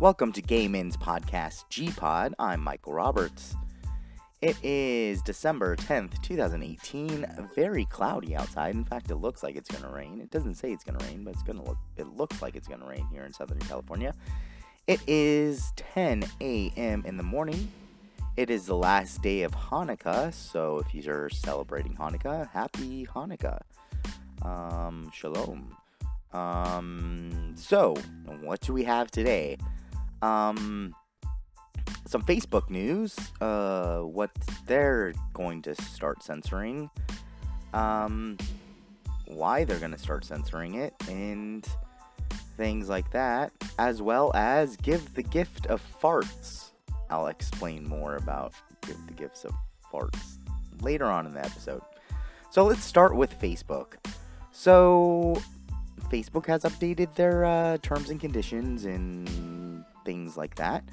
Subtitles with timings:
[0.00, 2.34] Welcome to Gay Men's Podcast G Pod.
[2.40, 3.54] I'm Michael Roberts.
[4.42, 7.24] It is December 10th, 2018.
[7.54, 8.74] Very cloudy outside.
[8.74, 10.20] In fact, it looks like it's going to rain.
[10.20, 12.56] It doesn't say it's going to rain, but it's going to look it looks like
[12.56, 14.12] it's going to rain here in Southern California.
[14.88, 17.04] It is 10 a.m.
[17.06, 17.70] in the morning.
[18.36, 23.60] It is the last day of Hanukkah, so if you're celebrating Hanukkah, happy Hanukkah.
[24.42, 25.76] Um, shalom.
[26.32, 27.94] Um, so,
[28.40, 29.56] what do we have today?
[30.22, 30.94] Um,
[32.06, 34.30] some Facebook news, uh, what
[34.66, 36.90] they're going to start censoring,
[37.72, 38.36] um,
[39.26, 41.66] why they're going to start censoring it, and
[42.56, 46.70] things like that, as well as give the gift of farts.
[47.10, 48.54] I'll explain more about
[48.86, 49.52] give the gifts of
[49.92, 50.38] farts
[50.80, 51.82] later on in the episode.
[52.50, 53.94] So let's start with Facebook.
[54.52, 55.42] So
[56.10, 59.28] Facebook has updated their uh, terms and conditions and
[60.04, 60.84] things like that.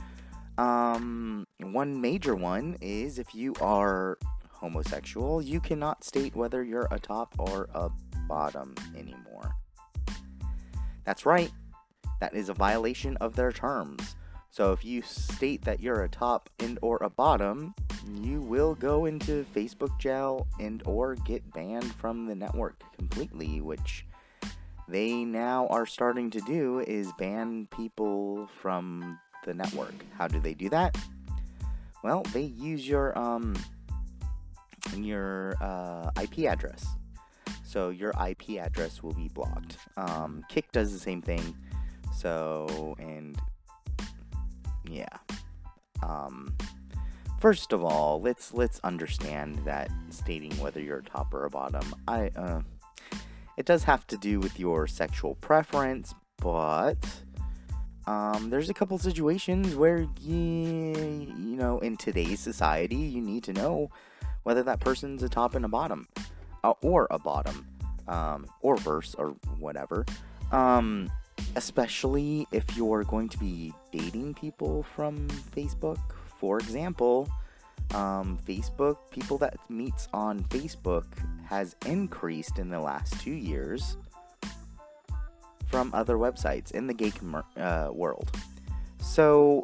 [0.57, 4.17] Um, one major one is if you are
[4.49, 7.89] homosexual, you cannot state whether you're a top or a
[8.27, 9.55] bottom anymore.
[11.03, 11.51] That's right,
[12.19, 14.15] that is a violation of their terms.
[14.51, 17.73] So if you state that you're a top and or a bottom,
[18.21, 24.05] you will go into Facebook jail and or get banned from the network completely, which
[24.91, 29.93] they now are starting to do is ban people from the network.
[30.17, 30.97] How do they do that?
[32.03, 33.55] Well, they use your um
[34.95, 36.85] your uh, IP address.
[37.63, 39.77] So your IP address will be blocked.
[39.95, 41.55] Um, Kik does the same thing.
[42.13, 43.37] So and
[44.89, 45.07] yeah.
[46.03, 46.53] Um,
[47.39, 51.95] first of all, let's let's understand that stating whether you're a top or a bottom,
[52.07, 52.61] I uh,
[53.57, 56.97] it does have to do with your sexual preference, but
[58.07, 63.53] um, there's a couple situations where you, you know in today's society you need to
[63.53, 63.89] know
[64.43, 66.07] whether that person's a top and a bottom
[66.63, 67.67] uh, or a bottom
[68.07, 70.05] um, or verse or whatever.
[70.51, 71.11] Um,
[71.55, 75.99] especially if you're going to be dating people from facebook
[76.39, 77.29] for example
[77.93, 81.05] um, facebook people that meets on facebook
[81.47, 83.97] has increased in the last two years
[85.71, 88.29] from other websites in the gay com- uh, world.
[88.99, 89.63] So,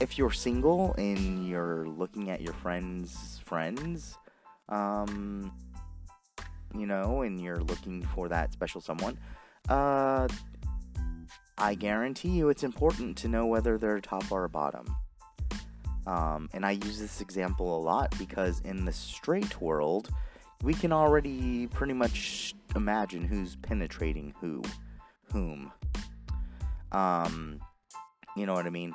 [0.00, 4.16] if you're single and you're looking at your friends' friends,
[4.68, 5.52] um,
[6.74, 9.18] you know, and you're looking for that special someone,
[9.68, 10.28] uh,
[11.58, 14.86] I guarantee you it's important to know whether they're top or bottom.
[16.06, 20.10] Um, and I use this example a lot because in the straight world,
[20.62, 24.62] we can already pretty much imagine who's penetrating who,
[25.32, 25.72] whom.
[26.92, 27.60] Um,
[28.36, 28.92] you know what I mean?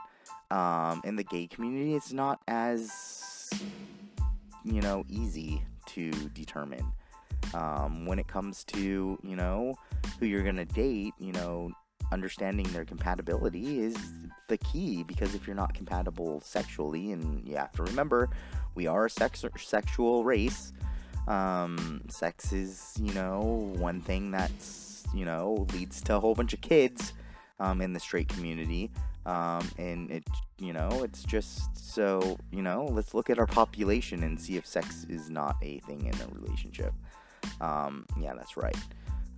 [0.52, 3.50] Um, in the gay community, it's not as,
[4.64, 6.86] you know, easy to determine.
[7.54, 9.76] Um, when it comes to, you know,
[10.20, 11.72] who you're gonna date, you know,
[12.12, 13.98] understanding their compatibility is
[14.48, 18.30] the key because if you're not compatible sexually, and you have to remember,
[18.76, 20.74] we are a sex- sexual race,
[21.28, 26.54] um, sex is, you know, one thing that's, you know, leads to a whole bunch
[26.54, 27.14] of kids
[27.60, 28.92] um, in the straight community.
[29.26, 30.24] Um, and it,
[30.58, 34.66] you know, it's just so, you know, let's look at our population and see if
[34.66, 36.94] sex is not a thing in a relationship.
[37.60, 38.78] Um, yeah, that's right.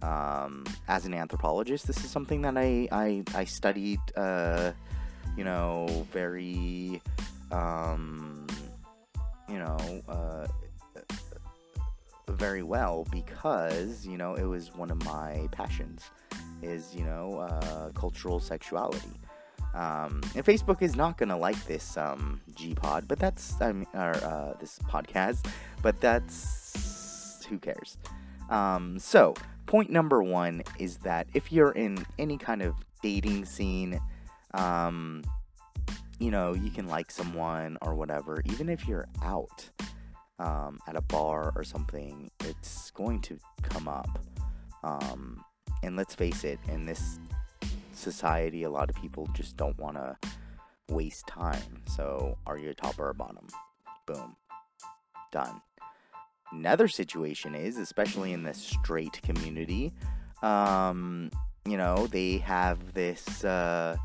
[0.02, 4.72] Um, as an anthropologist, this is something that I, I, I studied, uh,
[5.36, 7.02] you know, very,
[7.52, 8.48] um,
[9.50, 10.48] you know, uh,
[12.30, 16.12] very well because you know it was one of my passions
[16.62, 19.20] is you know uh, cultural sexuality.
[19.74, 24.16] Um, and facebook is not gonna like this um, g-pod but that's i mean or
[24.16, 25.46] uh, this podcast
[25.84, 26.70] but that's
[27.50, 27.98] who cares?
[28.50, 29.34] Um, so
[29.70, 34.00] point number one is that if you're in any kind of dating scene
[34.56, 35.24] um,
[36.20, 39.70] you know you can like someone or whatever even if you're out
[40.40, 44.20] um, at a bar or something, it's going to come up.
[44.84, 45.44] Um,
[45.84, 47.20] and let's face it, in this
[47.94, 50.18] society, a lot of people just don't want to
[50.90, 51.84] waste time.
[51.88, 53.48] So, are you a top or a bottom?
[54.06, 54.36] Boom.
[55.32, 55.62] Done.
[56.52, 59.94] Another situation is, especially in the straight community,
[60.42, 61.30] um,
[61.66, 63.96] you know, they have this uh,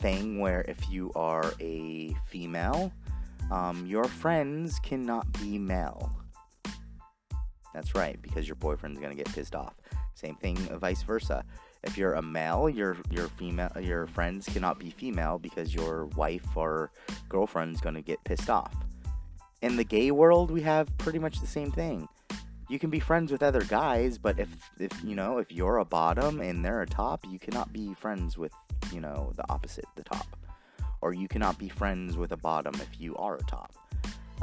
[0.00, 2.92] thing where if you are a female,
[3.50, 6.10] um, your friends cannot be male.
[7.72, 9.74] That's right, because your boyfriend's gonna get pissed off.
[10.14, 11.44] Same thing, vice versa.
[11.82, 16.56] if you're a male, your your female your friends cannot be female because your wife
[16.56, 16.90] or
[17.28, 18.74] girlfriend's to get pissed off.
[19.64, 22.06] In the gay world, we have pretty much the same thing.
[22.68, 25.86] You can be friends with other guys, but if if you know, if you're a
[25.86, 28.52] bottom and they're a top, you cannot be friends with,
[28.92, 30.26] you know, the opposite, the top.
[31.00, 33.72] Or you cannot be friends with a bottom if you are a top.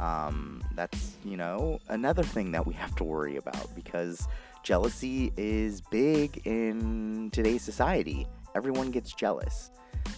[0.00, 4.26] Um, that's, you know, another thing that we have to worry about because
[4.64, 8.26] jealousy is big in today's society.
[8.56, 9.70] Everyone gets jealous.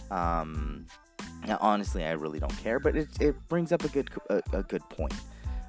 [0.09, 0.87] Um,
[1.47, 4.63] now, honestly, I really don't care, but it, it brings up a good a, a
[4.63, 5.13] good point.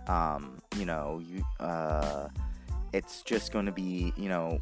[0.08, 2.28] Um, you know, you uh,
[2.92, 4.60] it's just going to be you know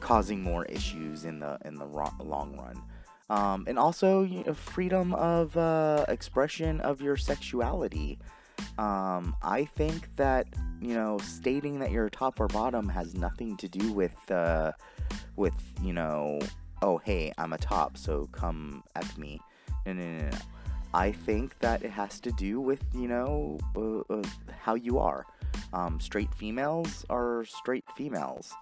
[0.00, 2.82] causing more issues in the in the long run.
[3.30, 8.18] Um, and also you know, freedom of uh, expression of your sexuality.
[8.78, 10.46] Um, I think that
[10.80, 14.72] you know stating that you're top or bottom has nothing to do with uh,
[15.36, 16.40] with you know
[16.82, 19.40] oh hey I'm a top so come at me.
[19.94, 20.38] No no no.
[20.94, 24.22] I think that it has to do with you know uh, uh,
[24.60, 25.24] how you are.
[25.72, 28.52] Um, straight females are straight females.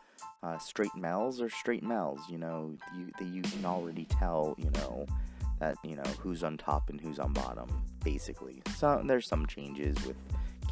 [0.43, 2.21] Uh, straight males are straight males.
[2.29, 4.55] You know, you you can already tell.
[4.59, 5.07] You know
[5.59, 7.69] that you know who's on top and who's on bottom,
[8.05, 8.63] basically.
[8.77, 10.17] So there's some changes with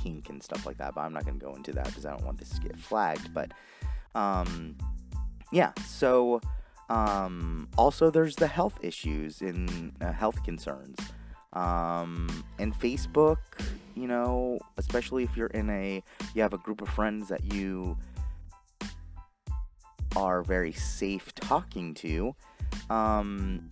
[0.01, 2.25] kink and stuff like that, but I'm not gonna go into that because I don't
[2.25, 3.35] want this to get flagged.
[3.35, 3.53] But
[4.15, 4.77] um,
[5.51, 6.41] yeah, so
[6.89, 10.99] um, also there's the health issues and uh, health concerns.
[11.53, 13.39] Um, and Facebook,
[13.95, 16.03] you know, especially if you're in a,
[16.35, 17.97] you have a group of friends that you
[20.17, 22.35] are very safe talking to,
[22.91, 23.71] um,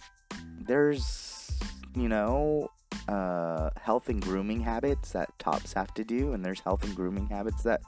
[0.61, 1.51] there's,
[1.97, 2.71] you know,
[3.09, 7.27] uh, health and grooming habits that tops have to do, and there's health and grooming
[7.27, 7.81] habits that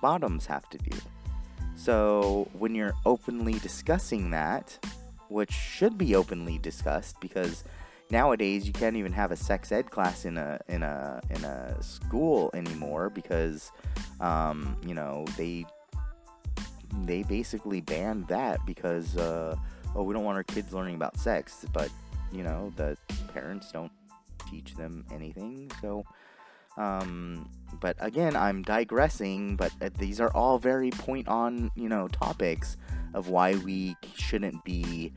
[0.00, 0.96] bottoms have to do.
[1.80, 4.78] So when you're openly discussing that,
[5.28, 7.64] which should be openly discussed because
[8.10, 11.82] nowadays you can't even have a sex ed class in a in a in a
[11.82, 13.72] school anymore because
[14.20, 15.64] um, you know they
[17.04, 19.56] they basically banned that because uh,
[19.94, 21.88] oh we don't want our kids learning about sex but
[22.30, 22.94] you know the
[23.32, 23.92] parents don't
[24.50, 25.70] teach them anything.
[25.80, 26.04] So
[26.80, 27.48] um,
[27.80, 32.76] but again i'm digressing but uh, these are all very point on you know topics
[33.14, 35.12] of why we shouldn't be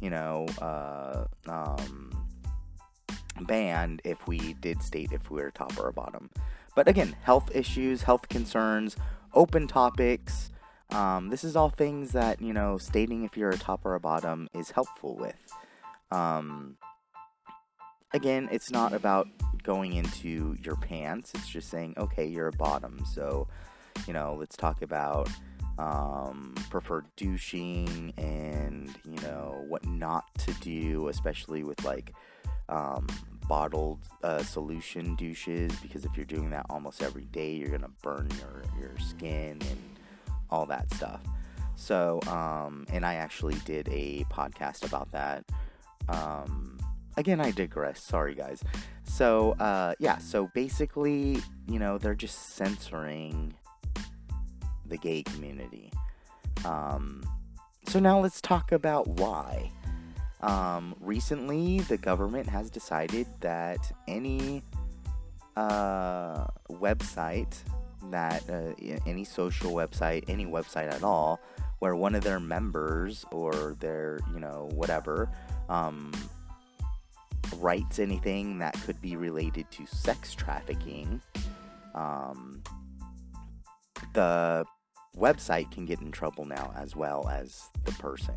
[0.00, 2.24] you know uh, um,
[3.42, 6.30] banned if we did state if we were top or bottom.
[6.74, 8.96] But again, health issues, health concerns,
[9.32, 10.50] open topics.
[10.90, 14.00] Um, this is all things that, you know, stating if you're a top or a
[14.00, 15.36] bottom is helpful with.
[16.10, 16.76] Um,
[18.14, 19.28] again, it's not about
[19.62, 21.32] going into your pants.
[21.34, 23.04] It's just saying, okay, you're a bottom.
[23.12, 23.48] So,
[24.06, 25.28] you know, let's talk about
[25.78, 32.14] um, preferred douching and, you know, what not to do, especially with like
[32.68, 33.06] um,
[33.48, 38.28] bottled uh, solution douches because if you're doing that almost every day, you're gonna burn
[38.38, 39.98] your your skin and
[40.50, 41.20] all that stuff.
[41.76, 45.44] So, um, and I actually did a podcast about that.
[46.08, 46.73] Um,
[47.16, 48.00] again, I digress.
[48.00, 48.62] Sorry, guys.
[49.04, 50.18] So, uh, yeah.
[50.18, 53.54] So basically, you know, they're just censoring
[54.86, 55.92] the gay community.
[56.64, 57.24] Um,
[57.86, 59.70] so now let's talk about why.
[60.40, 64.62] Um, recently, the government has decided that any
[65.56, 67.54] uh, website
[68.10, 68.74] that uh,
[69.06, 71.40] any social website, any website at all,
[71.78, 75.30] where one of their members or their you know whatever
[75.68, 76.12] um,
[77.60, 81.20] writes anything that could be related to sex trafficking,
[81.94, 82.62] um,
[84.12, 84.64] the
[85.16, 88.34] website can get in trouble now as well as the person.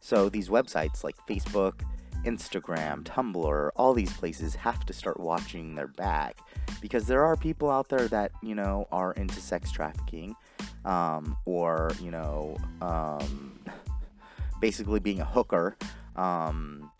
[0.00, 1.82] So these websites like Facebook,
[2.24, 6.38] Instagram, Tumblr, all these places have to start watching their back
[6.80, 10.34] because there are people out there that, you know, are into sex trafficking
[10.84, 13.60] um, or, you know, um,
[14.60, 15.76] basically being a hooker.
[16.16, 16.91] Um,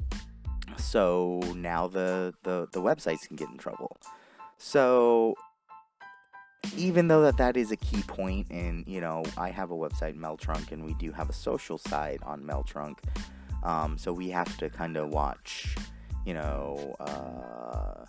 [0.82, 3.96] so now the, the, the websites can get in trouble.
[4.58, 5.34] So
[6.76, 10.16] even though that that is a key point and you know i have a website
[10.16, 12.98] meltrunk and we do have a social side on meltrunk
[13.64, 15.76] um, so we have to kind of watch
[16.24, 18.04] you know uh,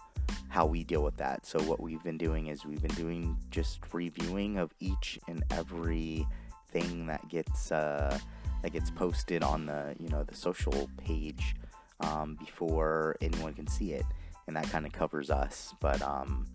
[0.50, 3.80] how we deal with that so what we've been doing is we've been doing just
[3.92, 6.26] reviewing of each and every
[6.70, 8.18] thing that gets uh,
[8.62, 11.56] that gets posted on the you know the social page
[12.04, 14.06] um, before anyone can see it
[14.48, 16.46] and that kind of covers us but um,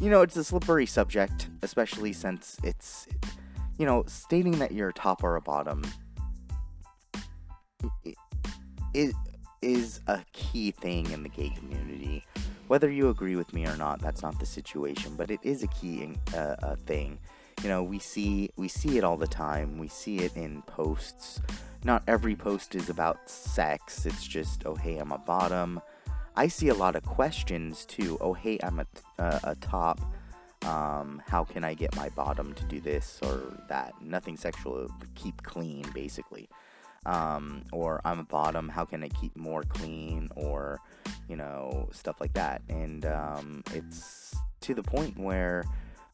[0.00, 3.06] you know, it's a slippery subject, especially since it's,
[3.78, 5.84] you know, stating that you're a top or a bottom
[8.94, 9.12] is
[9.60, 12.24] is a key thing in the gay community.
[12.66, 15.66] Whether you agree with me or not, that's not the situation, but it is a
[15.68, 17.18] key uh, a thing.
[17.62, 19.78] You know, we see we see it all the time.
[19.78, 21.42] We see it in posts.
[21.84, 24.06] Not every post is about sex.
[24.06, 25.80] It's just, oh hey, I'm a bottom.
[26.36, 28.18] I see a lot of questions too.
[28.20, 28.86] Oh hey, I'm a,
[29.18, 30.00] uh, a top.
[30.66, 33.94] Um, how can I get my bottom to do this or that?
[34.02, 34.88] Nothing sexual.
[35.14, 36.48] Keep clean, basically
[37.06, 40.80] um, or I'm a bottom, how can I keep more clean, or
[41.28, 42.62] you know, stuff like that.
[42.68, 45.64] And um, it's to the point where,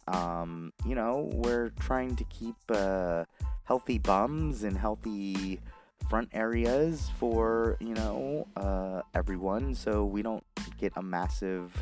[0.09, 3.25] um, you know, we're trying to keep uh,
[3.65, 5.61] healthy bums and healthy
[6.09, 10.45] front areas for you know uh, everyone, so we don't
[10.79, 11.73] get a massive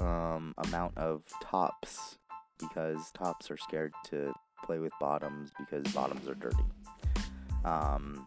[0.00, 2.18] um, amount of tops
[2.58, 4.32] because tops are scared to
[4.64, 6.64] play with bottoms because bottoms are dirty.
[7.64, 8.26] Um,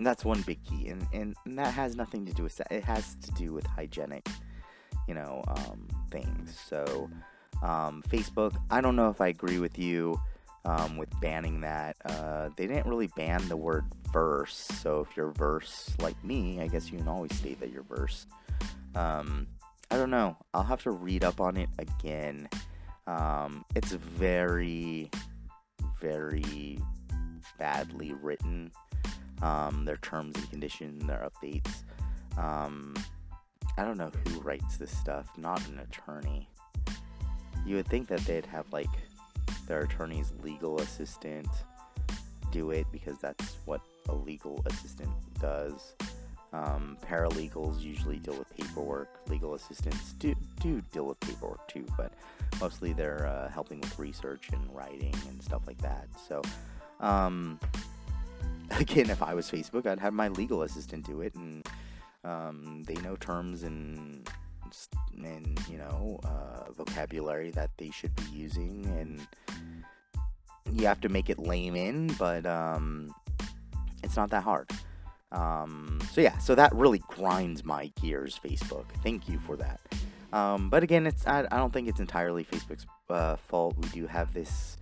[0.00, 2.72] that's one big key, and, and, that has nothing to do with that.
[2.72, 4.26] It has to do with hygienic,
[5.06, 6.58] you know, um, things.
[6.68, 7.10] So,
[7.62, 10.20] um, Facebook, I don't know if I agree with you
[10.64, 11.96] um, with banning that.
[12.04, 16.66] Uh, they didn't really ban the word verse, so if you're verse like me, I
[16.66, 18.26] guess you can always state that you're verse.
[18.94, 19.46] Um,
[19.90, 20.36] I don't know.
[20.54, 22.48] I'll have to read up on it again.
[23.06, 25.10] Um, it's very,
[26.00, 26.78] very
[27.58, 28.70] badly written.
[29.42, 31.82] Um, their terms and conditions, their updates.
[32.36, 32.94] Um,
[33.78, 35.26] I don't know who writes this stuff.
[35.38, 36.49] Not an attorney.
[37.66, 38.90] You would think that they'd have like
[39.66, 41.48] their attorney's legal assistant
[42.50, 45.94] do it because that's what a legal assistant does.
[46.52, 49.20] Um, paralegals usually deal with paperwork.
[49.28, 52.12] Legal assistants do, do deal with paperwork too, but
[52.60, 56.08] mostly they're uh, helping with research and writing and stuff like that.
[56.28, 56.42] So
[56.98, 57.60] um,
[58.72, 61.66] again, if I was Facebook, I'd have my legal assistant do it, and
[62.24, 64.28] um, they know terms and
[65.16, 69.26] and you know uh, vocabulary that they should be using, and
[70.78, 73.14] you have to make it layman, but um,
[74.02, 74.70] it's not that hard.
[75.32, 78.86] Um, so yeah, so that really grinds my gears, Facebook.
[79.02, 79.80] Thank you for that.
[80.32, 83.76] Um, but again, it's I, I, don't think it's entirely Facebook's uh, fault.
[83.78, 84.76] We do have this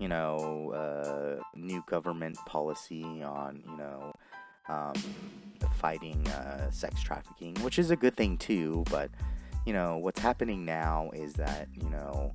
[0.00, 4.14] you know, uh, new government policy on, you know,
[4.68, 4.94] um,
[5.76, 8.84] fighting uh, sex trafficking, which is a good thing too.
[8.90, 9.10] But,
[9.66, 12.32] you know, what's happening now is that, you know,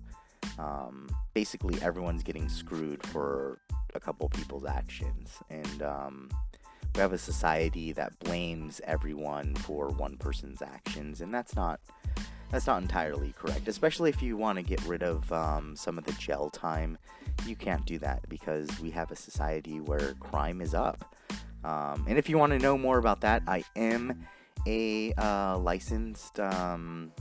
[0.57, 3.59] um, basically everyone's getting screwed for
[3.93, 5.37] a couple people's actions.
[5.49, 6.29] And um,
[6.95, 11.79] we have a society that blames everyone for one person's actions, and that's not
[12.51, 16.05] that's not entirely correct, especially if you want to get rid of um, some of
[16.05, 16.97] the jail time.
[17.45, 21.15] You can't do that because we have a society where crime is up.
[21.65, 24.25] Um, and if you want to know more about that, I am
[24.67, 27.11] a uh, licensed um,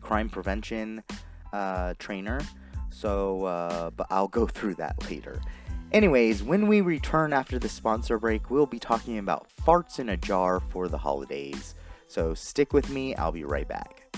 [0.00, 1.02] crime prevention
[1.52, 2.40] uh, trainer.
[2.90, 5.40] So, uh, but I'll go through that later.
[5.92, 10.16] Anyways, when we return after the sponsor break, we'll be talking about farts in a
[10.16, 11.74] jar for the holidays.
[12.08, 14.14] So stick with me, I'll be right back.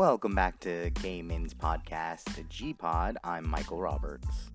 [0.00, 3.18] Welcome back to Gay Men's Podcast, G Pod.
[3.22, 4.50] I'm Michael Roberts.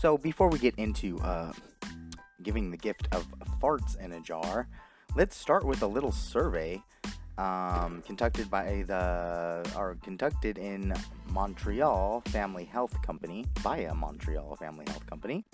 [0.00, 1.52] So, before we get into uh,
[2.42, 3.28] giving the gift of
[3.62, 4.66] farts in a jar,
[5.14, 6.82] let's start with a little survey
[7.38, 10.92] um, conducted by the or conducted in
[11.28, 15.44] Montreal Family Health Company by a Montreal Family Health Company.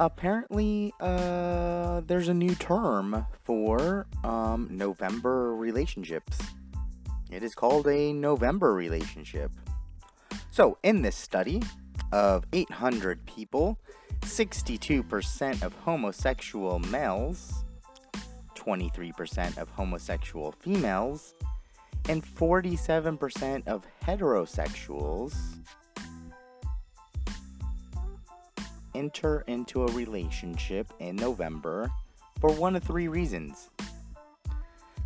[0.00, 6.36] Apparently, uh, there's a new term for um, November relationships.
[7.34, 9.50] It is called a November relationship.
[10.52, 11.64] So, in this study
[12.12, 13.76] of 800 people,
[14.20, 17.64] 62% of homosexual males,
[18.54, 21.34] 23% of homosexual females,
[22.08, 25.34] and 47% of heterosexuals
[28.94, 31.90] enter into a relationship in November
[32.40, 33.70] for one of three reasons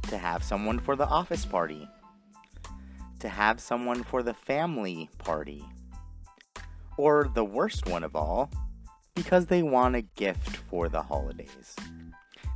[0.02, 1.88] to have someone for the office party
[3.20, 5.64] to have someone for the family party.
[6.96, 8.50] Or the worst one of all,
[9.14, 11.76] because they want a gift for the holidays.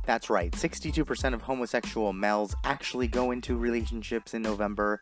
[0.05, 5.01] That's right, 62% of homosexual males actually go into relationships in November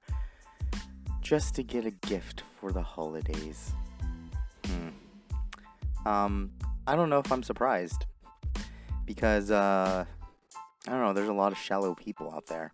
[1.22, 3.72] just to get a gift for the holidays.
[4.66, 6.08] Hmm.
[6.08, 6.52] Um,
[6.86, 8.06] I don't know if I'm surprised.
[9.06, 10.06] Because, uh,
[10.88, 12.74] I don't know, there's a lot of shallow people out there.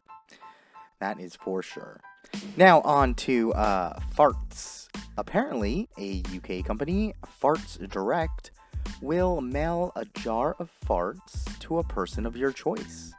[1.00, 2.02] That is for sure.
[2.56, 4.88] Now, on to uh, farts.
[5.18, 8.52] Apparently, a UK company, Farts Direct,
[9.02, 13.14] will mail a jar of farts to a person of your choice.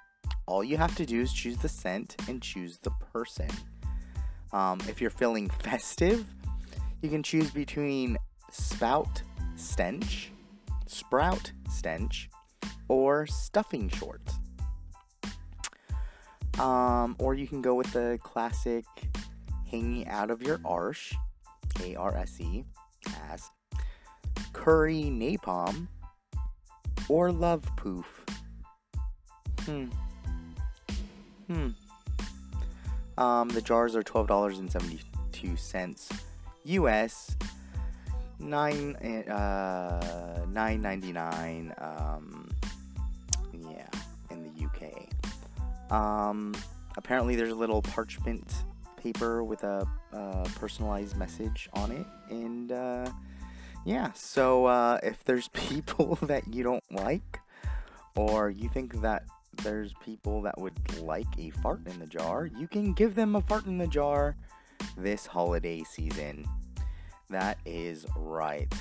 [0.47, 3.49] All you have to do is choose the scent and choose the person.
[4.53, 6.25] Um, if you're feeling festive,
[7.03, 8.17] you can choose between
[8.51, 9.23] spout
[9.57, 10.31] stench,
[10.87, 12.31] sprout stench,
[12.89, 14.35] or stuffing shorts.
[16.59, 18.85] Um, or you can go with the classic
[19.71, 21.15] hanging out of your arse,
[21.83, 22.65] A R S E,
[23.31, 23.51] ass,
[24.53, 25.87] curry napalm,
[27.09, 28.25] or love poof.
[29.61, 29.87] Hmm.
[31.47, 31.69] Hmm.
[33.17, 35.01] Um, the jars are twelve dollars and seventy
[35.33, 36.09] two cents
[36.65, 37.37] US.
[38.41, 41.75] Nine uh nine ninety nine.
[41.79, 42.48] Um,
[45.91, 46.55] Um,
[46.97, 48.53] apparently, there's a little parchment
[48.97, 49.87] paper with a
[50.57, 53.11] personalized message on it, and uh,
[53.85, 54.13] yeah.
[54.13, 57.41] So uh, if there's people that you don't like,
[58.17, 59.25] or you think that
[59.63, 63.41] there's people that would like a fart in the jar, you can give them a
[63.41, 64.37] fart in the jar
[64.97, 66.47] this holiday season.
[67.31, 68.73] That is right.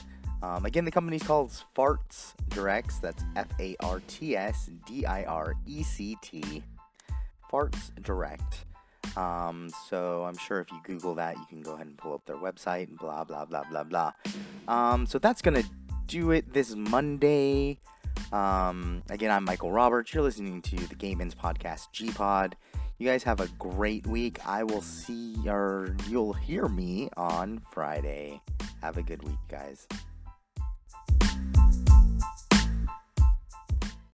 [0.41, 2.99] Um, again, the company's called Farts Directs.
[2.99, 6.63] That's F A R T S D I R E C T.
[7.51, 8.65] Farts Direct.
[9.15, 12.25] Um, so I'm sure if you Google that, you can go ahead and pull up
[12.25, 14.11] their website and blah blah blah blah blah.
[14.67, 15.63] Um, so that's gonna
[16.07, 17.79] do it this Monday.
[18.31, 20.13] Um, again, I'm Michael Roberts.
[20.13, 22.55] You're listening to the Gay Men's podcast, G Pod.
[22.99, 24.39] You guys have a great week.
[24.45, 28.41] I will see or you'll hear me on Friday.
[28.81, 29.87] Have a good week, guys.